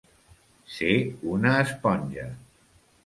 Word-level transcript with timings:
Ser 0.77 0.95
una 1.35 1.53
esponja. 1.67 2.29